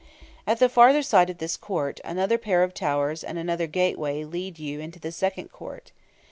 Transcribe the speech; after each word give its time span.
At 0.47 0.57
the 0.57 0.67
farther 0.67 1.03
side 1.03 1.29
of 1.29 1.37
this 1.37 1.55
court, 1.55 1.99
another 2.03 2.39
pair 2.39 2.63
of 2.63 2.73
towers 2.73 3.23
and 3.23 3.37
another 3.37 3.67
gateway 3.67 4.23
lead 4.23 4.57
you 4.57 4.79
into 4.79 4.99
the 4.99 5.11
second 5.11 5.51
court. 5.51 5.91